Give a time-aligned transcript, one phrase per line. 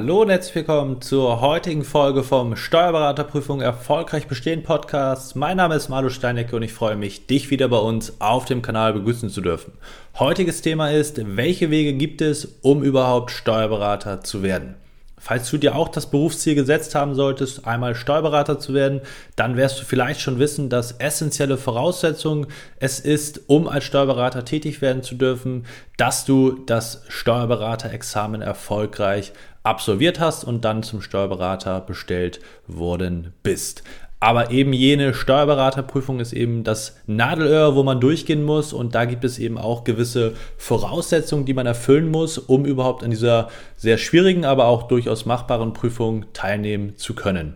[0.00, 5.36] Hallo und herzlich willkommen zur heutigen Folge vom Steuerberaterprüfung erfolgreich bestehen Podcast.
[5.36, 8.62] Mein Name ist Malu Steinecke und ich freue mich, dich wieder bei uns auf dem
[8.62, 9.74] Kanal begrüßen zu dürfen.
[10.18, 14.76] Heutiges Thema ist, welche Wege gibt es, um überhaupt Steuerberater zu werden?
[15.22, 19.02] Falls du dir auch das Berufsziel gesetzt haben solltest, einmal Steuerberater zu werden,
[19.36, 22.46] dann wirst du vielleicht schon wissen, dass essentielle Voraussetzung
[22.78, 25.66] es ist, um als Steuerberater tätig werden zu dürfen,
[25.98, 33.82] dass du das Steuerberaterexamen erfolgreich absolviert hast und dann zum Steuerberater bestellt worden bist.
[34.22, 38.74] Aber eben jene Steuerberaterprüfung ist eben das Nadelöhr, wo man durchgehen muss.
[38.74, 43.10] Und da gibt es eben auch gewisse Voraussetzungen, die man erfüllen muss, um überhaupt an
[43.10, 47.54] dieser sehr schwierigen, aber auch durchaus machbaren Prüfung teilnehmen zu können.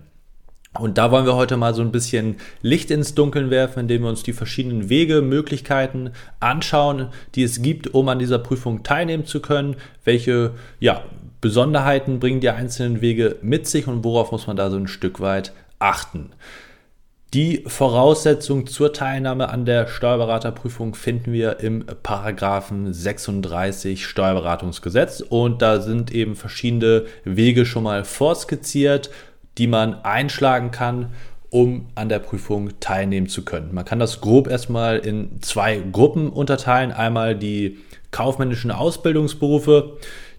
[0.78, 4.08] Und da wollen wir heute mal so ein bisschen Licht ins Dunkeln werfen, indem wir
[4.08, 6.10] uns die verschiedenen Wege, Möglichkeiten
[6.40, 9.76] anschauen, die es gibt, um an dieser Prüfung teilnehmen zu können.
[10.02, 11.04] Welche ja,
[11.44, 15.20] Besonderheiten bringen die einzelnen Wege mit sich und worauf muss man da so ein Stück
[15.20, 16.30] weit achten.
[17.34, 25.82] Die Voraussetzung zur Teilnahme an der Steuerberaterprüfung finden wir im Paragraphen 36 Steuerberatungsgesetz und da
[25.82, 29.10] sind eben verschiedene Wege schon mal vorskizziert,
[29.58, 31.10] die man einschlagen kann,
[31.50, 33.74] um an der Prüfung teilnehmen zu können.
[33.74, 36.90] Man kann das grob erstmal in zwei Gruppen unterteilen.
[36.90, 37.80] Einmal die
[38.12, 39.98] kaufmännischen Ausbildungsberufe,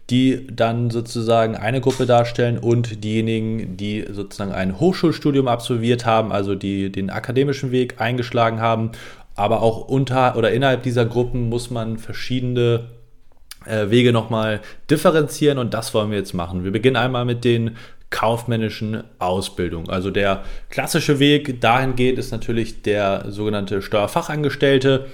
[0.10, 6.54] die dann sozusagen eine Gruppe darstellen und diejenigen, die sozusagen ein Hochschulstudium absolviert haben, also
[6.54, 8.92] die den akademischen Weg eingeschlagen haben.
[9.36, 12.86] Aber auch unter oder innerhalb dieser Gruppen muss man verschiedene
[13.66, 16.64] äh, Wege nochmal differenzieren und das wollen wir jetzt machen.
[16.64, 17.76] Wir beginnen einmal mit den
[18.12, 19.90] kaufmännischen Ausbildung.
[19.90, 25.08] Also der klassische Weg dahin geht, ist natürlich der sogenannte Steuerfachangestellte,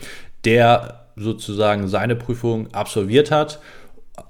[0.44, 3.60] der sozusagen seine Prüfung absolviert hat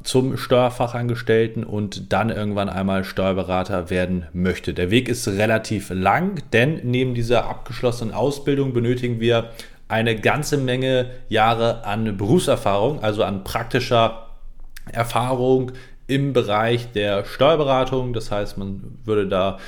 [0.03, 4.73] zum Steuerfachangestellten und dann irgendwann einmal Steuerberater werden möchte.
[4.73, 9.51] Der Weg ist relativ lang, denn neben dieser abgeschlossenen Ausbildung benötigen wir
[9.87, 14.27] eine ganze Menge Jahre an Berufserfahrung, also an praktischer
[14.91, 15.73] Erfahrung
[16.07, 18.13] im Bereich der Steuerberatung.
[18.13, 19.59] Das heißt, man würde da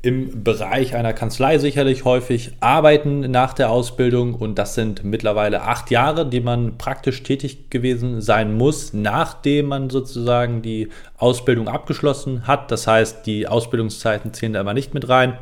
[0.00, 5.90] im Bereich einer Kanzlei sicherlich häufig arbeiten nach der Ausbildung und das sind mittlerweile acht
[5.90, 12.70] Jahre, die man praktisch tätig gewesen sein muss, nachdem man sozusagen die Ausbildung abgeschlossen hat.
[12.70, 15.36] Das heißt, die Ausbildungszeiten zählen da immer nicht mit rein.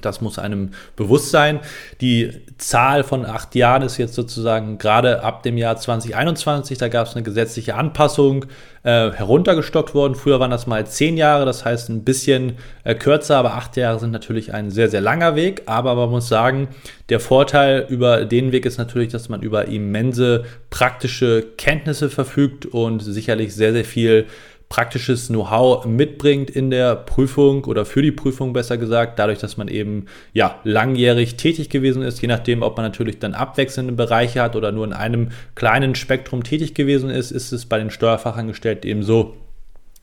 [0.00, 1.60] Das muss einem bewusst sein.
[2.00, 7.06] Die Zahl von acht Jahren ist jetzt sozusagen gerade ab dem Jahr 2021, da gab
[7.06, 8.46] es eine gesetzliche Anpassung,
[8.82, 10.14] äh, heruntergestockt worden.
[10.14, 13.98] Früher waren das mal zehn Jahre, das heißt ein bisschen äh, kürzer, aber acht Jahre
[13.98, 15.62] sind natürlich ein sehr, sehr langer Weg.
[15.66, 16.68] Aber man muss sagen,
[17.10, 23.00] der Vorteil über den Weg ist natürlich, dass man über immense praktische Kenntnisse verfügt und
[23.00, 24.26] sicherlich sehr, sehr viel
[24.70, 29.66] praktisches Know-how mitbringt in der Prüfung oder für die Prüfung besser gesagt, dadurch, dass man
[29.66, 34.54] eben ja langjährig tätig gewesen ist, je nachdem, ob man natürlich dann abwechselnde Bereiche hat
[34.54, 39.02] oder nur in einem kleinen Spektrum tätig gewesen ist, ist es bei den Steuerfachangestellten eben
[39.02, 39.36] so,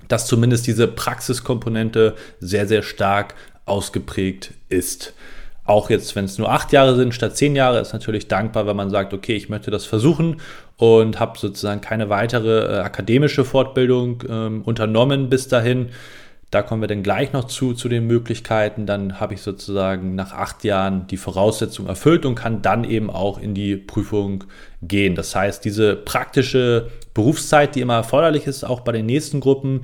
[0.09, 3.35] dass zumindest diese Praxiskomponente sehr, sehr stark
[3.65, 5.13] ausgeprägt ist.
[5.67, 8.77] Auch jetzt, wenn es nur acht Jahre sind statt zehn Jahre, ist natürlich dankbar, wenn
[8.77, 10.37] man sagt, okay, ich möchte das versuchen
[10.77, 15.89] und habe sozusagen keine weitere äh, akademische Fortbildung ähm, unternommen bis dahin.
[16.51, 18.85] Da kommen wir dann gleich noch zu, zu den Möglichkeiten.
[18.85, 23.37] Dann habe ich sozusagen nach acht Jahren die Voraussetzung erfüllt und kann dann eben auch
[23.37, 24.45] in die Prüfung
[24.81, 25.15] gehen.
[25.15, 29.81] Das heißt, diese praktische Berufszeit, die immer erforderlich ist, auch bei den nächsten Gruppen,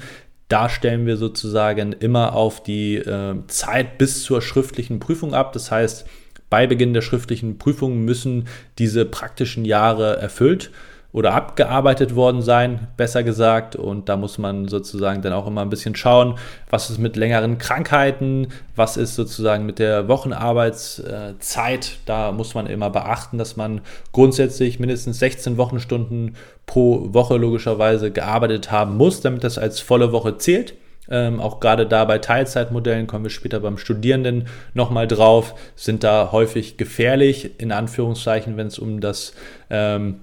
[0.50, 5.54] da stellen wir sozusagen immer auf die äh, Zeit bis zur schriftlichen Prüfung ab.
[5.54, 6.06] Das heißt,
[6.50, 10.72] bei Beginn der schriftlichen Prüfung müssen diese praktischen Jahre erfüllt
[11.13, 13.75] oder abgearbeitet worden sein, besser gesagt.
[13.75, 16.40] Und da muss man sozusagen dann auch immer ein bisschen schauen,
[16.70, 21.99] was ist mit längeren Krankheiten, was ist sozusagen mit der Wochenarbeitszeit.
[22.08, 26.35] Da muss man immer beachten, dass man grundsätzlich mindestens 16 Wochenstunden
[26.66, 30.73] pro Woche logischerweise gearbeitet haben muss, damit das als volle Woche zählt.
[31.09, 36.32] Ähm, auch gerade da bei Teilzeitmodellen kommen wir später beim Studierenden nochmal drauf, sind da
[36.32, 39.34] häufig gefährlich, in Anführungszeichen, wenn es um das
[39.70, 40.22] ähm,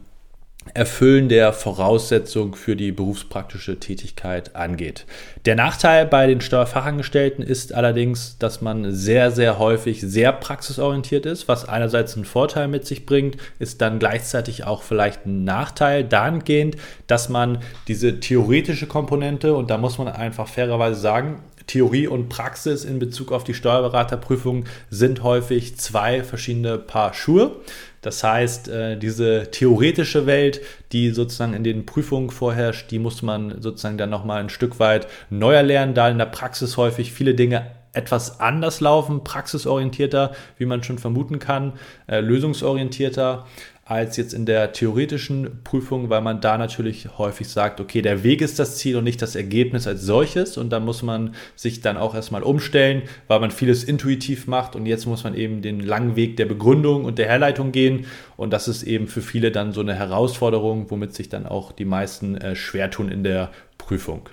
[0.75, 5.06] Erfüllen der Voraussetzung für die berufspraktische Tätigkeit angeht.
[5.44, 11.49] Der Nachteil bei den Steuerfachangestellten ist allerdings, dass man sehr, sehr häufig sehr praxisorientiert ist,
[11.49, 16.76] was einerseits einen Vorteil mit sich bringt, ist dann gleichzeitig auch vielleicht ein Nachteil dahingehend,
[17.06, 17.58] dass man
[17.88, 23.31] diese theoretische Komponente, und da muss man einfach fairerweise sagen, Theorie und Praxis in Bezug
[23.31, 27.61] auf die Steuerberaterprüfung sind häufig zwei verschiedene Paar Schuhe.
[28.00, 33.62] Das heißt, äh, diese theoretische Welt, die sozusagen in den Prüfungen vorherrscht, die muss man
[33.62, 37.70] sozusagen dann nochmal ein Stück weit neu erlernen, da in der Praxis häufig viele Dinge
[37.93, 41.75] etwas anders laufen, praxisorientierter, wie man schon vermuten kann,
[42.08, 43.46] äh, lösungsorientierter
[43.91, 48.41] als jetzt in der theoretischen Prüfung, weil man da natürlich häufig sagt, okay, der Weg
[48.41, 50.57] ist das Ziel und nicht das Ergebnis als solches.
[50.57, 54.87] Und da muss man sich dann auch erstmal umstellen, weil man vieles intuitiv macht und
[54.87, 58.07] jetzt muss man eben den langen Weg der Begründung und der Herleitung gehen.
[58.37, 61.85] Und das ist eben für viele dann so eine Herausforderung, womit sich dann auch die
[61.85, 64.29] meisten äh, schwer tun in der Prüfung.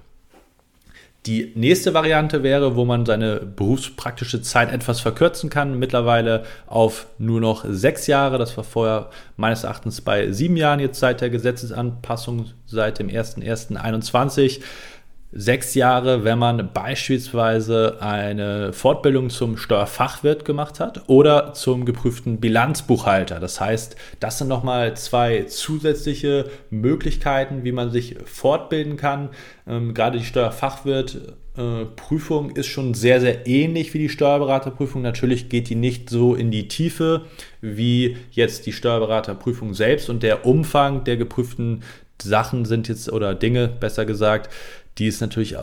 [1.27, 7.41] Die nächste Variante wäre, wo man seine berufspraktische Zeit etwas verkürzen kann, mittlerweile auf nur
[7.41, 8.37] noch sechs Jahre.
[8.37, 14.61] Das war vorher meines Erachtens bei sieben Jahren jetzt seit der Gesetzesanpassung seit dem 01.01.21
[15.31, 23.39] sechs Jahre, wenn man beispielsweise eine Fortbildung zum Steuerfachwirt gemacht hat oder zum geprüften Bilanzbuchhalter.
[23.39, 29.29] Das heißt, das sind nochmal zwei zusätzliche Möglichkeiten, wie man sich fortbilden kann.
[29.67, 35.01] Ähm, gerade die Steuerfachwirt äh, Prüfung ist schon sehr, sehr ähnlich wie die Steuerberaterprüfung.
[35.01, 37.25] Natürlich geht die nicht so in die Tiefe
[37.59, 41.83] wie jetzt die Steuerberaterprüfung selbst und der Umfang der geprüften
[42.21, 44.49] Sachen sind jetzt oder Dinge besser gesagt,
[44.97, 45.55] die ist natürlich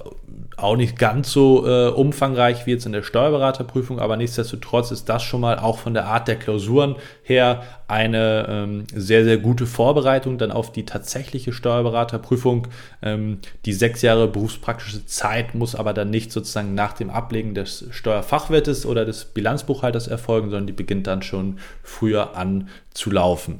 [0.56, 5.22] auch nicht ganz so äh, umfangreich wie jetzt in der Steuerberaterprüfung, aber nichtsdestotrotz ist das
[5.24, 10.38] schon mal auch von der Art der Klausuren her eine ähm, sehr, sehr gute Vorbereitung
[10.38, 12.68] dann auf die tatsächliche Steuerberaterprüfung.
[13.02, 17.86] Ähm, die sechs Jahre berufspraktische Zeit muss aber dann nicht sozusagen nach dem Ablegen des
[17.90, 23.58] Steuerfachwertes oder des Bilanzbuchhalters erfolgen, sondern die beginnt dann schon früher an zu laufen.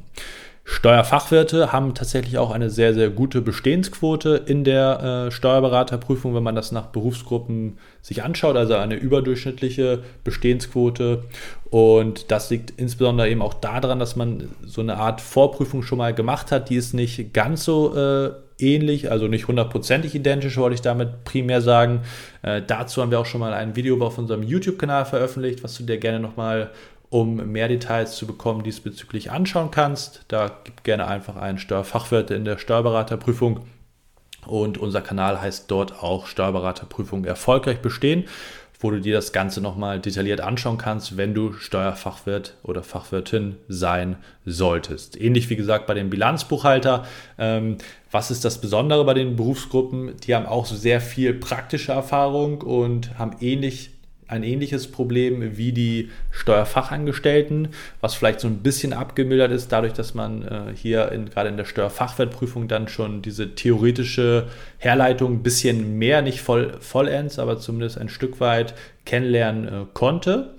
[0.66, 6.55] Steuerfachwirte haben tatsächlich auch eine sehr, sehr gute Bestehensquote in der äh, Steuerberaterprüfung, wenn man
[6.55, 11.25] das nach Berufsgruppen sich anschaut, also eine überdurchschnittliche Bestehensquote.
[11.69, 16.14] Und das liegt insbesondere eben auch daran, dass man so eine Art Vorprüfung schon mal
[16.14, 20.81] gemacht hat, die ist nicht ganz so äh, ähnlich, also nicht hundertprozentig identisch, wollte ich
[20.81, 22.00] damit primär sagen.
[22.43, 25.84] Äh, dazu haben wir auch schon mal ein Video auf unserem YouTube-Kanal veröffentlicht, was du
[25.84, 26.70] dir gerne nochmal
[27.14, 30.25] um mehr Details zu bekommen, diesbezüglich anschauen kannst.
[30.26, 33.61] Da gib gerne einfach einen Steuerfachwirt in der Steuerberaterprüfung.
[34.46, 38.25] Und unser Kanal heißt dort auch Steuerberaterprüfung erfolgreich bestehen,
[38.81, 44.16] wo du dir das Ganze nochmal detailliert anschauen kannst, wenn du Steuerfachwirt oder Fachwirtin sein
[44.44, 45.19] solltest.
[45.20, 47.06] Ähnlich wie gesagt bei dem Bilanzbuchhalter.
[47.38, 47.78] Ähm,
[48.11, 50.16] was ist das Besondere bei den Berufsgruppen?
[50.26, 53.94] Die haben auch sehr viel praktische Erfahrung und haben ähnlich
[54.29, 57.69] ein ähnliches Problem wie die Steuerfachangestellten,
[58.00, 61.56] was vielleicht so ein bisschen abgemildert ist, dadurch, dass man äh, hier in, gerade in
[61.56, 64.49] der Steuerfachwertprüfung dann schon diese theoretische
[64.79, 68.75] Herleitung ein bisschen mehr, nicht voll, vollends, aber zumindest ein Stück weit
[69.05, 70.55] kennenlernen äh, konnte.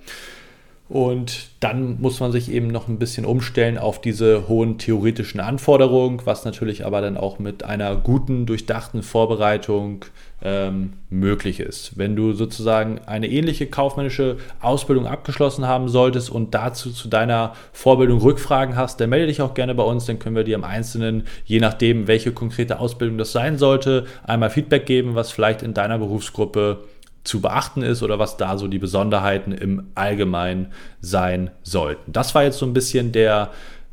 [0.88, 6.22] Und dann muss man sich eben noch ein bisschen umstellen auf diese hohen theoretischen Anforderungen,
[6.26, 10.06] was natürlich aber dann auch mit einer guten, durchdachten Vorbereitung
[10.42, 11.98] ähm, möglich ist.
[11.98, 18.20] Wenn du sozusagen eine ähnliche kaufmännische Ausbildung abgeschlossen haben solltest und dazu zu deiner Vorbildung
[18.20, 21.24] Rückfragen hast, dann melde dich auch gerne bei uns, dann können wir dir im Einzelnen,
[21.46, 25.98] je nachdem, welche konkrete Ausbildung das sein sollte, einmal Feedback geben, was vielleicht in deiner
[25.98, 26.84] Berufsgruppe
[27.24, 30.68] zu beachten ist oder was da so die Besonderheiten im Allgemeinen
[31.02, 32.12] sein sollten.
[32.12, 33.52] Das war jetzt so ein bisschen der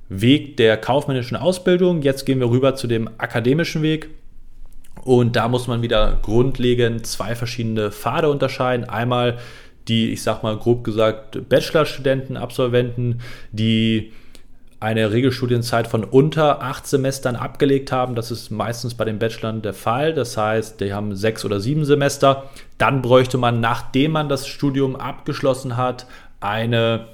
[0.09, 2.03] Weg der kaufmännischen Ausbildung.
[2.03, 4.11] Jetzt gehen wir rüber zu dem akademischen Weg.
[5.05, 8.89] Und da muss man wieder grundlegend zwei verschiedene Pfade unterscheiden.
[8.89, 9.39] Einmal
[9.89, 14.13] die, ich sag mal grob gesagt, Bachelorstudenten, Absolventen, die
[14.79, 18.17] eine Regelstudienzeit von unter acht Semestern abgelegt haben.
[18.17, 20.13] Das ist meistens bei den Bachelorn der Fall.
[20.13, 22.51] Das heißt, die haben sechs oder sieben Semester.
[22.79, 26.07] Dann bräuchte man, nachdem man das Studium abgeschlossen hat,
[26.41, 27.07] eine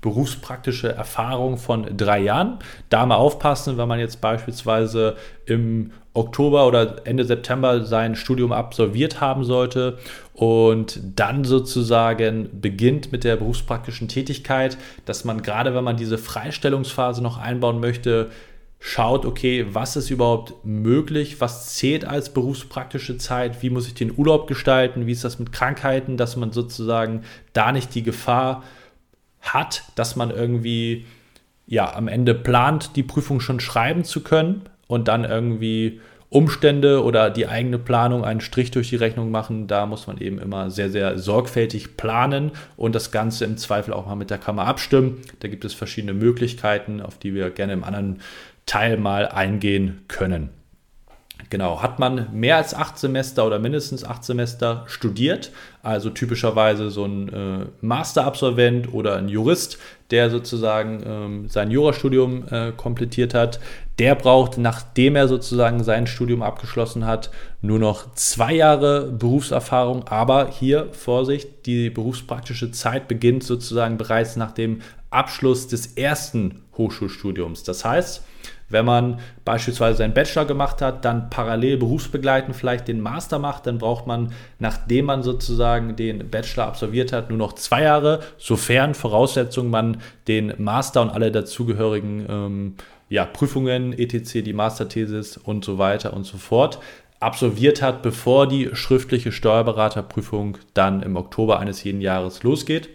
[0.00, 2.58] berufspraktische Erfahrung von drei Jahren.
[2.88, 5.16] Da mal aufpassen, wenn man jetzt beispielsweise
[5.46, 9.98] im Oktober oder Ende September sein Studium absolviert haben sollte
[10.34, 17.22] und dann sozusagen beginnt mit der berufspraktischen Tätigkeit, dass man gerade wenn man diese Freistellungsphase
[17.22, 18.30] noch einbauen möchte,
[18.80, 24.16] schaut, okay, was ist überhaupt möglich, was zählt als berufspraktische Zeit, wie muss ich den
[24.16, 28.64] Urlaub gestalten, wie ist das mit Krankheiten, dass man sozusagen da nicht die Gefahr
[29.40, 31.06] hat, dass man irgendwie
[31.66, 37.30] ja am Ende plant, die Prüfung schon schreiben zu können, und dann irgendwie Umstände oder
[37.30, 39.68] die eigene Planung einen Strich durch die Rechnung machen.
[39.68, 44.06] Da muss man eben immer sehr, sehr sorgfältig planen und das Ganze im Zweifel auch
[44.06, 45.22] mal mit der Kammer abstimmen.
[45.38, 48.20] Da gibt es verschiedene Möglichkeiten, auf die wir gerne im anderen
[48.66, 50.50] Teil mal eingehen können.
[51.48, 55.50] Genau, hat man mehr als acht Semester oder mindestens acht Semester studiert,
[55.82, 59.78] also typischerweise so ein äh, Masterabsolvent oder ein Jurist,
[60.10, 63.58] der sozusagen ähm, sein Jurastudium äh, komplettiert hat,
[63.98, 67.30] der braucht, nachdem er sozusagen sein Studium abgeschlossen hat,
[67.60, 70.08] nur noch zwei Jahre Berufserfahrung.
[70.08, 74.80] Aber hier, Vorsicht, die berufspraktische Zeit beginnt sozusagen bereits nach dem
[75.10, 77.62] Abschluss des ersten Hochschulstudiums.
[77.62, 78.22] Das heißt,
[78.70, 83.78] wenn man beispielsweise seinen Bachelor gemacht hat, dann parallel berufsbegleitend vielleicht den Master macht, dann
[83.78, 89.70] braucht man, nachdem man sozusagen den Bachelor absolviert hat, nur noch zwei Jahre, sofern Voraussetzung
[89.70, 89.98] man
[90.28, 92.74] den Master und alle dazugehörigen ähm,
[93.08, 96.78] ja, Prüfungen, etc., die Masterthesis und so weiter und so fort
[97.18, 102.88] absolviert hat, bevor die schriftliche Steuerberaterprüfung dann im Oktober eines jeden Jahres losgeht.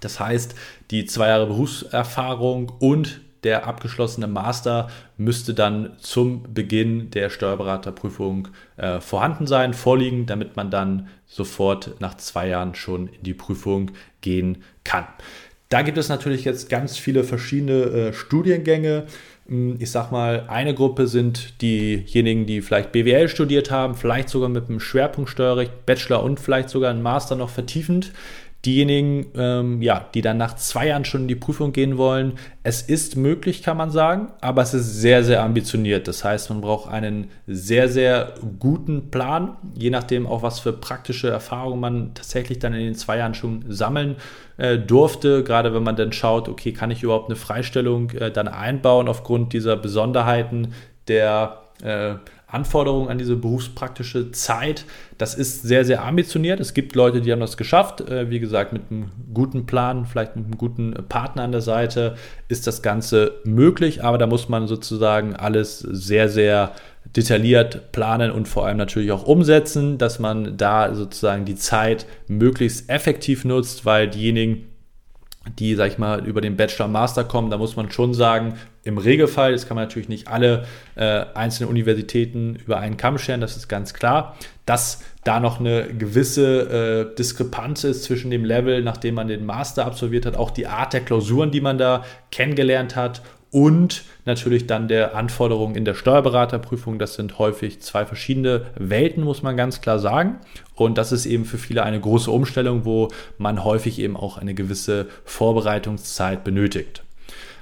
[0.00, 0.54] Das heißt,
[0.90, 9.00] die zwei Jahre Berufserfahrung und der abgeschlossene Master müsste dann zum Beginn der Steuerberaterprüfung äh,
[9.00, 14.62] vorhanden sein, vorliegen, damit man dann sofort nach zwei Jahren schon in die Prüfung gehen
[14.84, 15.06] kann.
[15.68, 19.04] Da gibt es natürlich jetzt ganz viele verschiedene äh, Studiengänge.
[19.48, 24.48] Hm, ich sag mal, eine Gruppe sind diejenigen, die vielleicht BWL studiert haben, vielleicht sogar
[24.48, 28.12] mit einem Schwerpunkt Steuerrecht, Bachelor und vielleicht sogar einen Master noch vertiefend
[28.68, 32.34] diejenigen, ähm, ja, die dann nach zwei Jahren schon in die Prüfung gehen wollen.
[32.62, 36.06] Es ist möglich, kann man sagen, aber es ist sehr, sehr ambitioniert.
[36.06, 41.30] Das heißt, man braucht einen sehr, sehr guten Plan, je nachdem auch, was für praktische
[41.30, 44.16] Erfahrungen man tatsächlich dann in den zwei Jahren schon sammeln
[44.58, 45.44] äh, durfte.
[45.44, 49.54] Gerade wenn man dann schaut, okay, kann ich überhaupt eine Freistellung äh, dann einbauen aufgrund
[49.54, 50.74] dieser Besonderheiten
[51.08, 52.16] der äh,
[52.50, 54.86] Anforderungen an diese berufspraktische Zeit.
[55.18, 56.60] Das ist sehr, sehr ambitioniert.
[56.60, 58.00] Es gibt Leute, die haben das geschafft.
[58.00, 62.16] Äh, wie gesagt, mit einem guten Plan, vielleicht mit einem guten Partner an der Seite
[62.48, 66.72] ist das Ganze möglich, aber da muss man sozusagen alles sehr, sehr
[67.16, 72.88] detailliert planen und vor allem natürlich auch umsetzen, dass man da sozusagen die Zeit möglichst
[72.88, 74.68] effektiv nutzt, weil diejenigen,
[75.58, 78.54] die, sag ich mal, über den Bachelor Master kommen, da muss man schon sagen,
[78.88, 80.64] im Regelfall, das kann man natürlich nicht alle
[80.96, 85.86] äh, einzelnen Universitäten über einen Kamm scheren, das ist ganz klar, dass da noch eine
[85.86, 90.66] gewisse äh, Diskrepanz ist zwischen dem Level, nachdem man den Master absolviert hat, auch die
[90.66, 95.94] Art der Klausuren, die man da kennengelernt hat und natürlich dann der Anforderungen in der
[95.94, 96.98] Steuerberaterprüfung.
[96.98, 100.38] Das sind häufig zwei verschiedene Welten, muss man ganz klar sagen.
[100.74, 104.54] Und das ist eben für viele eine große Umstellung, wo man häufig eben auch eine
[104.54, 107.02] gewisse Vorbereitungszeit benötigt.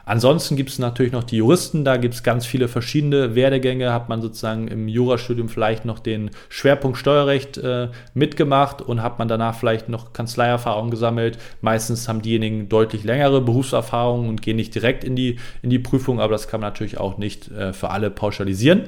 [0.09, 3.93] Ansonsten gibt es natürlich noch die Juristen, da gibt es ganz viele verschiedene Werdegänge.
[3.93, 9.27] Hat man sozusagen im Jurastudium vielleicht noch den Schwerpunkt Steuerrecht äh, mitgemacht und hat man
[9.27, 11.39] danach vielleicht noch Kanzleierfahrung gesammelt.
[11.61, 16.21] Meistens haben diejenigen deutlich längere Berufserfahrungen und gehen nicht direkt in die, in die Prüfung,
[16.21, 18.85] aber das kann man natürlich auch nicht äh, für alle pauschalisieren.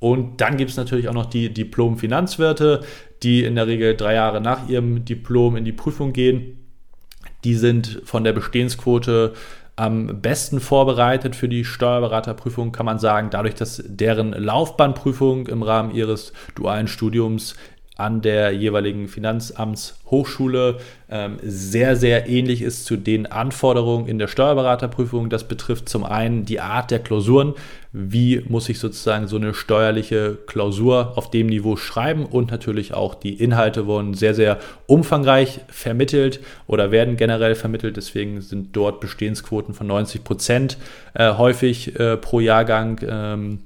[0.00, 2.80] Und dann gibt es natürlich auch noch die Diplom-Finanzwirte,
[3.22, 6.58] die in der Regel drei Jahre nach ihrem Diplom in die Prüfung gehen.
[7.44, 9.34] Die sind von der Bestehensquote
[9.82, 15.90] am besten vorbereitet für die Steuerberaterprüfung, kann man sagen, dadurch, dass deren Laufbahnprüfung im Rahmen
[15.90, 17.56] ihres dualen Studiums
[17.96, 20.78] an der jeweiligen Finanzamtshochschule
[21.10, 25.28] ähm, sehr, sehr ähnlich ist zu den Anforderungen in der Steuerberaterprüfung.
[25.28, 27.52] Das betrifft zum einen die Art der Klausuren.
[27.92, 32.24] Wie muss ich sozusagen so eine steuerliche Klausur auf dem Niveau schreiben?
[32.24, 37.98] Und natürlich auch die Inhalte wurden sehr, sehr umfangreich vermittelt oder werden generell vermittelt.
[37.98, 40.78] Deswegen sind dort Bestehensquoten von 90 Prozent
[41.12, 43.00] äh, häufig äh, pro Jahrgang.
[43.06, 43.58] Ähm,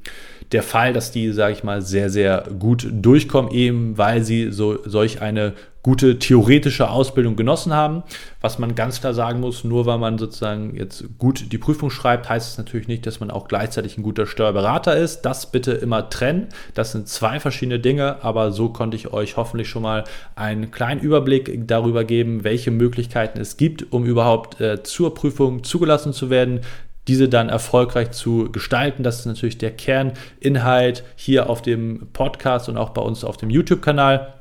[0.52, 4.78] der Fall, dass die, sage ich mal, sehr, sehr gut durchkommen, eben weil sie so
[4.84, 5.54] solch eine
[5.86, 8.02] gute theoretische Ausbildung genossen haben.
[8.40, 12.28] Was man ganz klar sagen muss, nur weil man sozusagen jetzt gut die Prüfung schreibt,
[12.28, 15.22] heißt es natürlich nicht, dass man auch gleichzeitig ein guter Steuerberater ist.
[15.22, 16.48] Das bitte immer trennen.
[16.74, 20.02] Das sind zwei verschiedene Dinge, aber so konnte ich euch hoffentlich schon mal
[20.34, 26.12] einen kleinen Überblick darüber geben, welche Möglichkeiten es gibt, um überhaupt äh, zur Prüfung zugelassen
[26.12, 26.62] zu werden
[27.08, 29.02] diese dann erfolgreich zu gestalten.
[29.02, 33.50] Das ist natürlich der Kerninhalt hier auf dem Podcast und auch bei uns auf dem
[33.50, 34.34] YouTube-Kanal.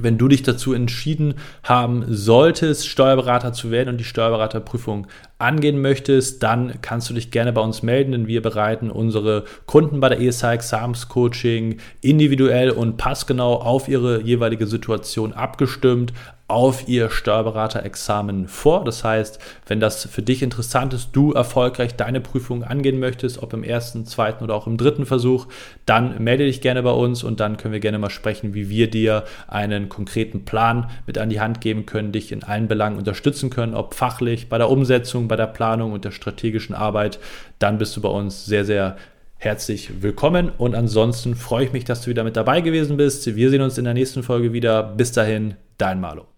[0.00, 5.06] Wenn du dich dazu entschieden haben solltest, Steuerberater zu werden und die Steuerberaterprüfung
[5.42, 10.00] angehen möchtest, dann kannst du dich gerne bei uns melden, denn wir bereiten unsere Kunden
[10.00, 16.12] bei der ESI Examenscoaching individuell und passgenau auf ihre jeweilige Situation abgestimmt
[16.52, 18.84] auf ihr Steuerberaterexamen vor.
[18.84, 23.54] Das heißt, wenn das für dich interessant ist, du erfolgreich deine Prüfung angehen möchtest, ob
[23.54, 25.46] im ersten, zweiten oder auch im dritten Versuch,
[25.86, 28.90] dann melde dich gerne bei uns und dann können wir gerne mal sprechen, wie wir
[28.90, 33.48] dir einen konkreten Plan mit an die Hand geben können, dich in allen Belangen unterstützen
[33.48, 37.18] können, ob fachlich, bei der Umsetzung, bei der Planung und der strategischen Arbeit.
[37.58, 38.96] Dann bist du bei uns sehr, sehr
[39.38, 40.50] herzlich willkommen.
[40.58, 43.34] Und ansonsten freue ich mich, dass du wieder mit dabei gewesen bist.
[43.34, 44.82] Wir sehen uns in der nächsten Folge wieder.
[44.82, 46.31] Bis dahin, dein Malo.